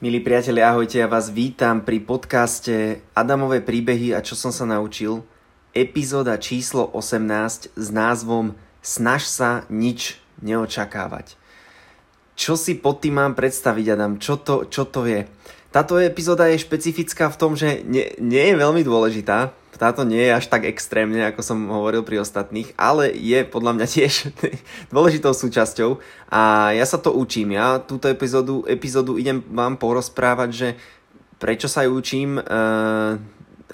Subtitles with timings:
[0.00, 5.20] Milí priatelia, ahojte, ja vás vítam pri podcaste Adamové príbehy a čo som sa naučil.
[5.76, 11.36] Epizóda číslo 18 s názvom Snaž sa nič neočakávať.
[12.32, 14.16] Čo si pod tým mám predstaviť, Adam?
[14.16, 15.28] Čo to, čo to je?
[15.70, 20.36] Táto epizóda je špecifická v tom, že nie, nie je veľmi dôležitá, táto nie je
[20.36, 24.28] až tak extrémne, ako som hovoril pri ostatných, ale je podľa mňa tiež
[24.92, 25.96] dôležitou súčasťou.
[26.28, 27.56] A ja sa to učím.
[27.56, 30.68] Ja túto epizódu, epizódu idem vám porozprávať, že
[31.40, 32.42] prečo sa ju učím, e,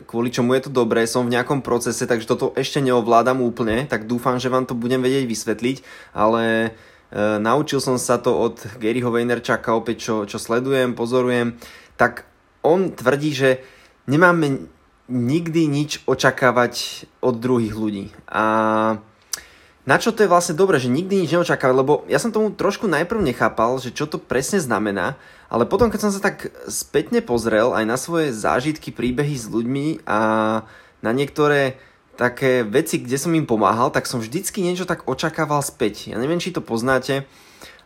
[0.06, 4.06] kvôli čomu je to dobré, som v nejakom procese, takže toto ešte neovládam úplne, tak
[4.06, 5.76] dúfam, že vám to budem vedieť vysvetliť,
[6.14, 6.70] ale
[7.10, 11.58] e, naučil som sa to od Garyho Vaynerchuka, opäť čo, čo sledujem, pozorujem,
[11.96, 12.28] tak
[12.60, 13.50] on tvrdí, že
[14.08, 14.68] nemáme
[15.06, 18.06] nikdy nič očakávať od druhých ľudí.
[18.26, 18.44] A
[19.86, 22.90] na čo to je vlastne dobré, že nikdy nič neočakávať, lebo ja som tomu trošku
[22.90, 25.14] najprv nechápal, že čo to presne znamená,
[25.46, 30.02] ale potom, keď som sa tak spätne pozrel aj na svoje zážitky, príbehy s ľuďmi
[30.02, 30.18] a
[31.06, 31.78] na niektoré
[32.18, 36.10] také veci, kde som im pomáhal, tak som vždycky niečo tak očakával späť.
[36.10, 37.22] Ja neviem, či to poznáte,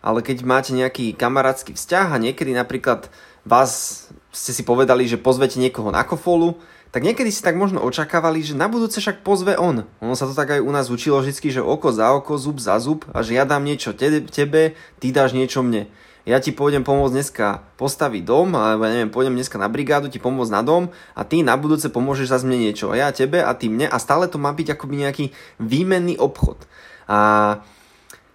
[0.00, 3.12] ale keď máte nejaký kamarátsky vzťah a niekedy napríklad
[3.44, 6.58] vás ste si povedali, že pozvete niekoho na kofolu,
[6.90, 9.86] tak niekedy si tak možno očakávali, že na budúce však pozve on.
[10.02, 12.74] Ono sa to tak aj u nás učilo vždy, že oko za oko, zub za
[12.82, 15.86] zub a že ja dám niečo tebe, ty dáš niečo mne.
[16.28, 17.46] Ja ti pôjdem pomôcť dneska
[17.80, 21.40] postaviť dom, alebo ja neviem, pôjdem dneska na brigádu ti pomôcť na dom a ty
[21.40, 22.92] na budúce pomôžeš za mne niečo.
[22.92, 25.24] A ja tebe a ty mne a stále to má byť akoby nejaký
[25.62, 26.68] výmenný obchod.
[27.08, 27.18] A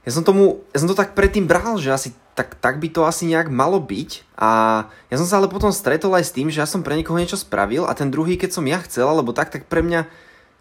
[0.01, 3.07] ja som, tomu, ja som to tak predtým bral, že asi tak, tak by to
[3.07, 4.35] asi nejak malo byť.
[4.35, 7.15] A ja som sa ale potom stretol aj s tým, že ja som pre niekoho
[7.15, 10.05] niečo spravil a ten druhý, keď som ja chcel, alebo tak, tak pre mňa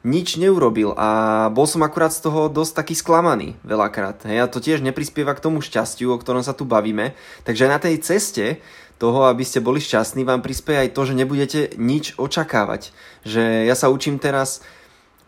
[0.04, 4.28] nič neurobil a bol som akurát z toho dosť taký sklamaný veľakrát.
[4.28, 7.16] Hej, a to tiež neprispieva k tomu šťastiu, o ktorom sa tu bavíme.
[7.48, 8.60] Takže na tej ceste
[9.00, 12.92] toho, aby ste boli šťastní, vám prispieje aj to, že nebudete nič očakávať.
[13.24, 14.60] Že ja sa učím teraz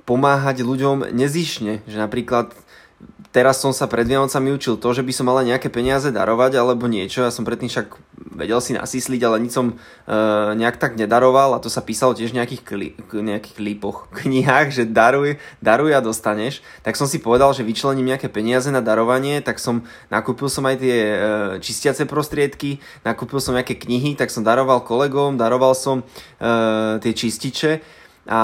[0.04, 1.82] pomáhať ľuďom nezišne.
[1.88, 2.52] Že napríklad
[3.36, 6.88] teraz som sa pred Vianocami učil to, že by som mal nejaké peniaze darovať alebo
[6.88, 7.20] niečo.
[7.20, 7.92] Ja som predtým však
[8.32, 10.14] vedel si nasísliť, ale nič som e,
[10.56, 14.88] nejak tak nedaroval a to sa písalo tiež v nejakých, kli, nejakých lípoch, knihách, že
[14.88, 16.64] daruj, daruj a dostaneš.
[16.80, 20.80] Tak som si povedal, že vyčlením nejaké peniaze na darovanie, tak som nakúpil som aj
[20.80, 21.16] tie e,
[21.60, 26.00] čistiace prostriedky, nakúpil som nejaké knihy, tak som daroval kolegom, daroval som
[26.40, 27.84] e, tie čističe
[28.26, 28.42] a,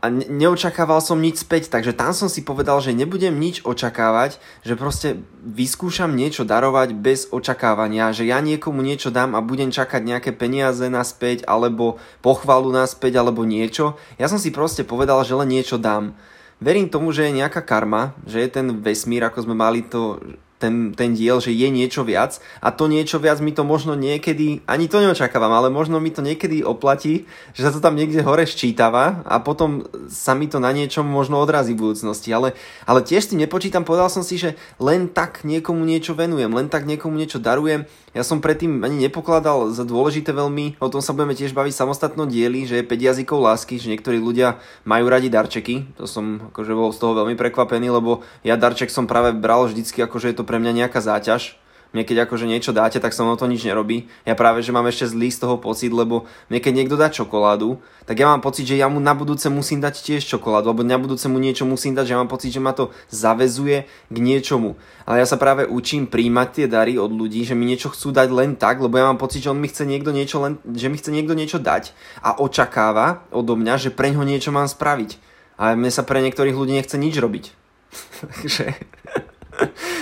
[0.00, 4.80] a neočakával som nič späť, takže tam som si povedal, že nebudem nič očakávať, že
[4.80, 10.32] proste vyskúšam niečo darovať bez očakávania, že ja niekomu niečo dám a budem čakať nejaké
[10.32, 14.00] peniaze naspäť, alebo pochvalu naspäť, alebo niečo.
[14.16, 16.16] Ja som si proste povedal, že len niečo dám.
[16.56, 20.16] Verím tomu, že je nejaká karma, že je ten vesmír, ako sme mali to
[20.60, 24.60] ten, ten diel, že je niečo viac a to niečo viac mi to možno niekedy,
[24.68, 27.24] ani to neočakávam, ale možno mi to niekedy oplatí,
[27.56, 31.40] že sa to tam niekde hore ščítava a potom sa mi to na niečom možno
[31.40, 32.28] odrazí v budúcnosti.
[32.36, 32.52] Ale,
[32.84, 36.84] ale tiež si nepočítam, povedal som si, že len tak niekomu niečo venujem, len tak
[36.84, 37.88] niekomu niečo darujem.
[38.10, 42.26] Ja som predtým ani nepokladal za dôležité veľmi, o tom sa budeme tiež baviť samostatno
[42.26, 45.94] dieli, že je 5 jazykov lásky, že niektorí ľudia majú radi darčeky.
[45.94, 50.02] To som akože bol z toho veľmi prekvapený, lebo ja darček som práve bral vždycky
[50.02, 51.54] ako, že je to pre mňa nejaká záťaž.
[51.90, 54.06] Mne keď akože niečo dáte, tak sa mnou to nič nerobí.
[54.22, 57.82] Ja práve, že mám ešte zlý z toho pocit, lebo mne keď niekto dá čokoládu,
[58.06, 60.98] tak ja mám pocit, že ja mu na budúce musím dať tiež čokoládu, alebo na
[61.02, 64.78] budúce mu niečo musím dať, že ja mám pocit, že ma to zavezuje k niečomu.
[65.02, 68.30] Ale ja sa práve učím príjmať tie dary od ľudí, že mi niečo chcú dať
[68.30, 70.94] len tak, lebo ja mám pocit, že on mi chce niekto niečo len, že mi
[70.94, 71.90] chce niekto niečo dať
[72.22, 75.18] a očakáva odo mňa, že pre ňo niečo mám spraviť.
[75.58, 77.50] A mne sa pre niektorých ľudí nechce nič robiť.
[78.22, 78.78] Takže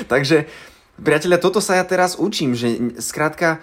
[0.07, 0.47] Takže,
[1.03, 3.59] priatelia, toto sa ja teraz učím, že skrátka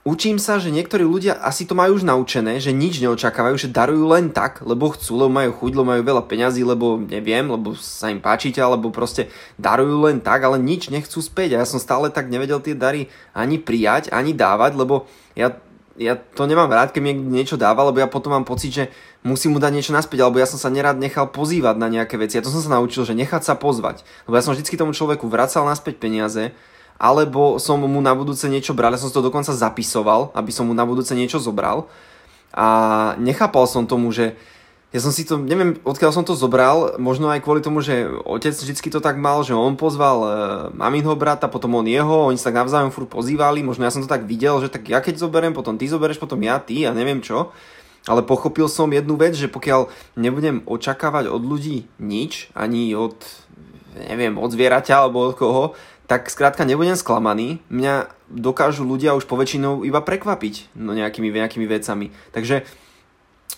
[0.00, 4.08] Učím sa, že niektorí ľudia asi to majú už naučené, že nič neočakávajú, že darujú
[4.08, 8.08] len tak, lebo chcú, lebo majú chuť, lebo majú veľa peňazí, lebo neviem, lebo sa
[8.08, 9.28] im páčite, alebo proste
[9.60, 11.52] darujú len tak, ale nič nechcú späť.
[11.52, 15.04] A ja som stále tak nevedel tie dary ani prijať, ani dávať, lebo
[15.36, 15.52] ja
[16.00, 18.84] ja to nemám rád, keď mi niečo dáva, lebo ja potom mám pocit, že
[19.20, 22.40] musím mu dať niečo naspäť, alebo ja som sa nerád nechal pozývať na nejaké veci.
[22.40, 24.00] Ja to som sa naučil, že nechať sa pozvať.
[24.24, 26.56] Lebo ja som vždycky tomu človeku vracal naspäť peniaze,
[26.96, 30.72] alebo som mu na budúce niečo bral, ja som to dokonca zapisoval, aby som mu
[30.72, 31.84] na budúce niečo zobral.
[32.56, 34.40] A nechápal som tomu, že
[34.90, 38.50] ja som si to, neviem odkiaľ som to zobral, možno aj kvôli tomu, že otec
[38.50, 40.28] vždycky to tak mal, že on pozval e,
[40.74, 44.10] maminho brata, potom on jeho, oni sa tak navzájom furt pozývali, možno ja som to
[44.10, 47.22] tak videl, že tak ja keď zoberiem, potom ty zobereš, potom ja, ty a neviem
[47.22, 47.54] čo.
[48.10, 53.14] Ale pochopil som jednu vec, že pokiaľ nebudem očakávať od ľudí nič, ani od,
[53.94, 55.64] neviem, od zvieraťa alebo od koho,
[56.10, 57.62] tak skrátka nebudem sklamaný.
[57.70, 62.10] Mňa dokážu ľudia už poväčšinou iba prekvapiť no nejakými, nejakými vecami.
[62.34, 62.66] Takže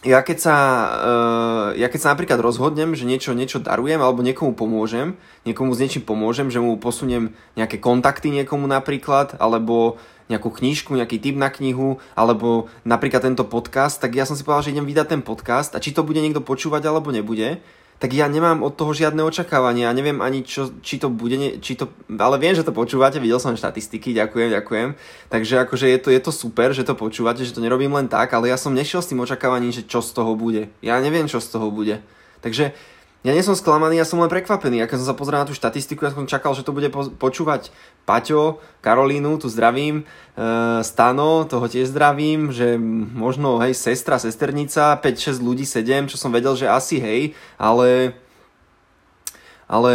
[0.02, 0.56] ja keď, sa,
[0.98, 5.14] uh, ja keď sa napríklad rozhodnem, že niečo, niečo darujem alebo niekomu pomôžem,
[5.46, 11.22] niekomu s niečím pomôžem, že mu posuniem nejaké kontakty niekomu napríklad, alebo nejakú knižku, nejaký
[11.22, 15.06] tip na knihu, alebo napríklad tento podcast, tak ja som si povedal, že idem vydať
[15.06, 17.62] ten podcast a či to bude niekto počúvať alebo nebude,
[17.98, 21.78] tak ja nemám od toho žiadne očakávania a neviem ani, čo, či to bude, či
[21.78, 21.86] to,
[22.18, 24.88] ale viem, že to počúvate, videl som štatistiky, ďakujem, ďakujem.
[25.30, 28.34] Takže akože je to, je to super, že to počúvate, že to nerobím len tak,
[28.34, 30.66] ale ja som nešiel s tým očakávaním, že čo z toho bude.
[30.82, 32.02] Ja neviem, čo z toho bude.
[32.42, 32.74] Takže
[33.22, 34.82] ja nie som sklamaný, ja som len prekvapený.
[34.82, 36.90] A keď som sa pozrel na tú štatistiku, ja som čakal, že to bude
[37.22, 37.70] počúvať
[38.02, 40.04] Paťo, Karolínu, tu zdravím, e,
[40.82, 42.74] Stano, toho tiež zdravím, že
[43.14, 48.18] možno, hej, sestra, sesternica, 5-6 ľudí, 7, čo som vedel, že asi, hej, ale
[49.72, 49.92] ale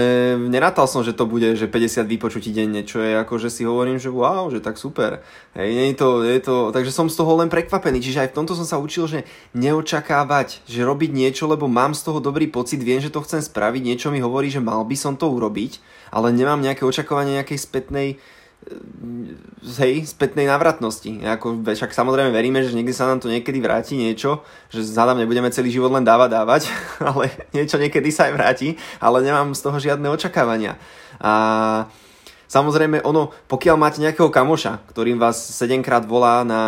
[0.49, 4.01] nerátal som, že to bude, že 50 vypočutí denne, čo je ako, že si hovorím,
[4.01, 5.21] že wow, že tak super.
[5.53, 8.37] Hej, nie je to, je to, takže som z toho len prekvapený, čiže aj v
[8.41, 12.81] tomto som sa učil, že neočakávať, že robiť niečo, lebo mám z toho dobrý pocit,
[12.81, 15.77] viem, že to chcem spraviť, niečo mi hovorí, že mal by som to urobiť,
[16.09, 18.17] ale nemám nejaké očakávanie nejakej spätnej
[19.79, 21.23] hej, spätnej návratnosti.
[21.23, 25.51] Ako, však samozrejme veríme, že niekde sa nám to niekedy vráti niečo, že zadám nebudeme
[25.51, 26.61] celý život len dávať, dávať,
[27.09, 28.69] ale niečo niekedy sa aj vráti,
[29.03, 30.79] ale nemám z toho žiadne očakávania.
[31.19, 31.33] A
[32.47, 36.61] Samozrejme, ono, pokiaľ máte nejakého kamoša, ktorým vás 7 krát volá, na,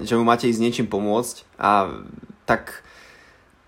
[0.00, 2.00] že mu máte ísť niečím pomôcť, a
[2.48, 2.80] tak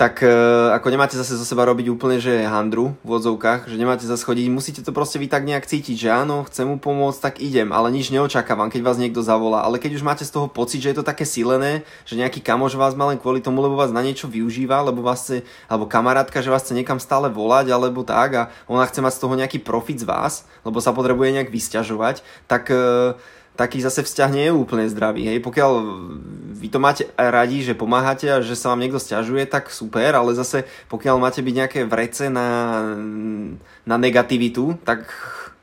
[0.01, 0.33] tak e,
[0.73, 4.49] ako nemáte zase zo seba robiť úplne, že handru v odzovkách, že nemáte zase chodiť,
[4.49, 7.93] musíte to proste vy tak nejak cítiť, že áno, chcem mu pomôcť, tak idem, ale
[7.93, 10.97] nič neočakávam, keď vás niekto zavolá, ale keď už máte z toho pocit, že je
[10.97, 14.25] to také silené, že nejaký kamoš vás má len kvôli tomu, lebo vás na niečo
[14.25, 18.43] využíva, lebo vás chce, alebo kamarátka, že vás chce niekam stále volať, alebo tak a
[18.73, 22.73] ona chce mať z toho nejaký profit z vás, lebo sa potrebuje nejak vysťažovať, tak
[22.73, 23.21] uh,
[23.61, 25.29] taký zase vzťah nie je úplne zdravý.
[25.29, 25.45] Hej.
[25.45, 25.73] Pokiaľ
[26.57, 30.33] vy to máte radi, že pomáhate a že sa vám niekto stiažuje, tak super, ale
[30.33, 32.81] zase pokiaľ máte byť nejaké vrece na,
[33.85, 35.13] na negativitu, tak,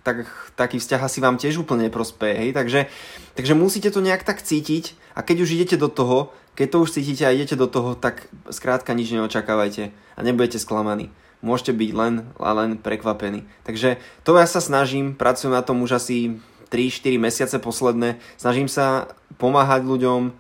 [0.06, 2.38] tak taký vzťah asi vám tiež úplne neprospeje.
[2.38, 2.50] Hej.
[2.54, 2.86] Takže,
[3.34, 6.94] takže musíte to nejak tak cítiť a keď už idete do toho, keď to už
[7.02, 12.14] cítite a idete do toho, tak skrátka nič neočakávajte a nebudete sklamaní môžete byť len
[12.42, 13.46] a len prekvapení.
[13.62, 18.20] Takže to ja sa snažím, pracujem na tom už asi 3-4 mesiace posledné.
[18.36, 20.32] Snažím sa pomáhať ľuďom, e,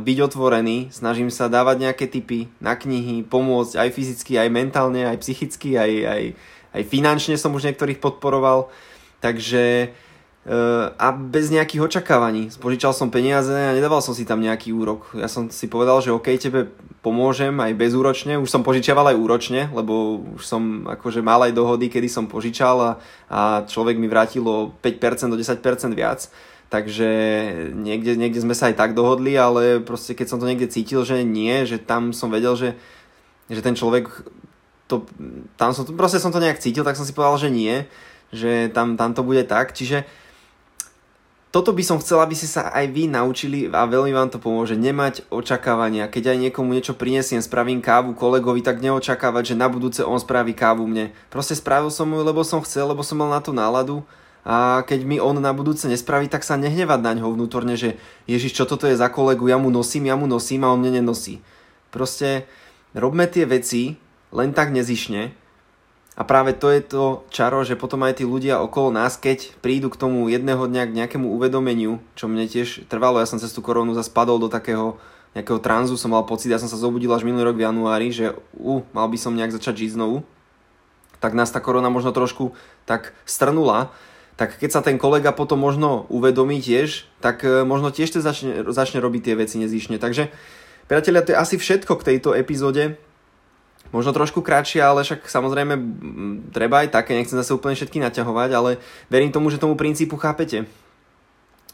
[0.00, 5.20] byť otvorený, snažím sa dávať nejaké tipy na knihy, pomôcť aj fyzicky, aj mentálne, aj
[5.22, 6.22] psychicky, aj, aj,
[6.74, 8.72] aj finančne som už niektorých podporoval.
[9.20, 9.90] Takže
[10.98, 12.54] a bez nejakých očakávaní.
[12.54, 15.10] Spožičal som peniaze a nedával som si tam nejaký úrok.
[15.18, 16.70] Ja som si povedal, že OK, tebe
[17.06, 18.34] pomôžem aj bezúročne.
[18.34, 22.76] Už som požičiaval aj úročne, lebo už som akože mal aj dohody, kedy som požičal
[22.82, 22.90] a,
[23.30, 25.62] a človek mi vrátil o 5% do 10%
[25.94, 26.26] viac.
[26.66, 27.06] Takže
[27.78, 31.22] niekde, niekde sme sa aj tak dohodli, ale proste keď som to niekde cítil, že
[31.22, 32.74] nie, že tam som vedel, že,
[33.46, 34.10] že ten človek
[34.90, 35.06] to,
[35.54, 37.86] tam som, proste som to nejak cítil, tak som si povedal, že nie,
[38.34, 39.78] že tam, tam to bude tak.
[39.78, 40.02] Čiže
[41.56, 44.76] toto by som chcel, aby ste sa aj vy naučili a veľmi vám to pomôže
[44.76, 46.04] nemať očakávania.
[46.04, 50.52] Keď aj niekomu niečo prinesiem, spravím kávu kolegovi, tak neočakávať, že na budúce on spraví
[50.52, 51.16] kávu mne.
[51.32, 54.04] Proste spravil som ju, lebo som chcel, lebo som mal na to náladu
[54.44, 57.96] a keď mi on na budúce nespraví, tak sa nehnevať na ňo vnútorne, že
[58.28, 61.00] Ježiš, čo toto je za kolegu, ja mu nosím, ja mu nosím a on mne
[61.00, 61.40] nenosí.
[61.88, 62.44] Proste
[62.92, 63.96] robme tie veci
[64.28, 65.32] len tak nezišne,
[66.16, 69.92] a práve to je to čaro, že potom aj tí ľudia okolo nás, keď prídu
[69.92, 73.60] k tomu jedného dňa k nejakému uvedomeniu, čo mne tiež trvalo, ja som cez tú
[73.60, 74.96] koronu zase spadol do takého
[75.36, 78.32] nejakého tranzu, som mal pocit, ja som sa zobudil až minulý rok v januári, že
[78.56, 80.24] uh, mal by som nejak začať žiť znovu,
[81.20, 82.56] tak nás tá korona možno trošku
[82.88, 83.92] tak strnula,
[84.40, 89.00] tak keď sa ten kolega potom možno uvedomí tiež, tak e, možno tiež začne, začne
[89.00, 89.96] robiť tie veci nezišne.
[89.96, 90.28] Takže
[90.92, 93.00] priatelia, to je asi všetko k tejto epizóde.
[93.94, 95.74] Možno trošku kratšie, ale však samozrejme
[96.50, 98.70] treba aj také, nechcem zase úplne všetky naťahovať, ale
[99.06, 100.66] verím tomu, že tomu princípu chápete.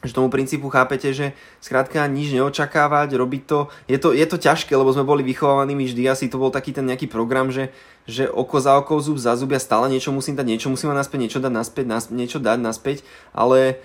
[0.02, 1.30] Že tomu princípu chápete, že
[1.62, 3.70] skrátka nič neočakávať, robiť to.
[3.86, 6.90] Je to, je to ťažké, lebo sme boli vychovávaní vždy, asi to bol taký ten
[6.90, 7.70] nejaký program, že,
[8.10, 11.06] že oko za oko, zub za zub, ja stále niečo musím dať, niečo musím mať
[11.06, 12.96] naspäť, niečo dať naspäť, nas, niečo dať naspäť,
[13.30, 13.78] ale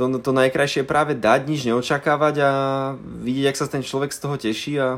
[0.00, 2.50] to, to najkrajšie je práve dať, nič neočakávať a
[3.20, 4.88] vidieť, ak sa ten človek z toho teší a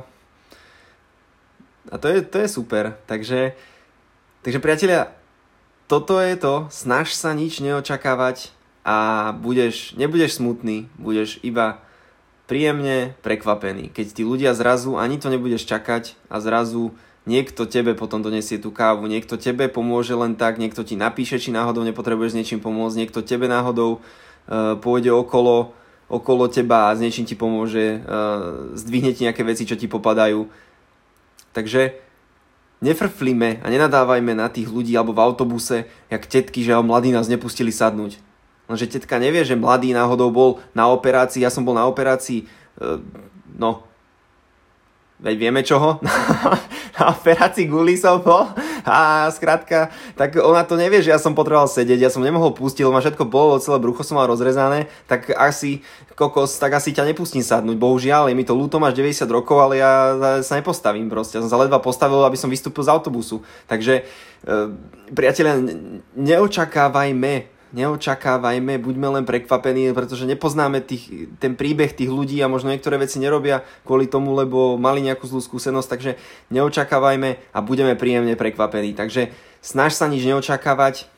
[1.91, 2.95] a to je, to je super.
[3.09, 3.57] Takže,
[4.47, 5.11] takže priatelia,
[5.91, 8.55] toto je to, snaž sa nič neočakávať
[8.87, 11.83] a budeš, nebudeš smutný, budeš iba
[12.47, 13.91] príjemne prekvapený.
[13.91, 18.75] Keď tí ľudia zrazu ani to nebudeš čakať a zrazu Niekto tebe potom donesie tú
[18.75, 22.99] kávu, niekto tebe pomôže len tak, niekto ti napíše, či náhodou nepotrebuješ s niečím pomôcť,
[22.99, 25.71] niekto tebe náhodou uh, pôjde okolo,
[26.11, 30.51] okolo teba a s niečím ti pomôže, uh, zdvihne ti nejaké veci, čo ti popadajú.
[31.53, 31.97] Takže
[32.83, 37.71] nefrflíme a nenadávajme na tých ľudí alebo v autobuse, jak tetky, že mladí nás nepustili
[37.71, 38.19] sadnúť.
[38.67, 42.47] Lenže tetka nevie, že mladý náhodou bol na operácii, ja som bol na operácii,
[42.81, 42.99] uh,
[43.55, 43.87] no,
[45.23, 46.03] veď vieme čoho,
[46.99, 48.51] na operácii guli som bol
[48.87, 52.83] a skrátka, tak ona to nevie, že ja som potreboval sedieť, ja som nemohol pustiť,
[52.83, 55.85] lebo ma všetko bolo, celé brucho som mal rozrezané, tak asi
[56.19, 59.79] kokos, tak asi ťa nepustím sadnúť, bohužiaľ, je mi to ľúto, máš 90 rokov, ale
[59.79, 59.93] ja
[60.43, 64.53] sa nepostavím proste, ja som sa ledva postavil, aby som vystúpil z autobusu, takže e,
[65.13, 65.61] priatelia,
[66.17, 73.01] neočakávajme neočakávajme, buďme len prekvapení, pretože nepoznáme tých, ten príbeh tých ľudí a možno niektoré
[73.01, 76.11] veci nerobia kvôli tomu, lebo mali nejakú zlú skúsenosť, takže
[76.53, 78.95] neočakávajme a budeme príjemne prekvapení.
[78.95, 79.33] Takže
[79.65, 81.09] snaž sa nič neočakávať.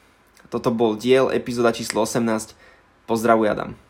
[0.48, 2.54] Toto bol diel, epizóda číslo 18.
[3.04, 3.83] Pozdravuj Adam.